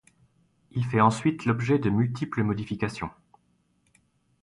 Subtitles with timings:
[0.71, 3.11] Il fait ensuite l'objet de multiples modifications.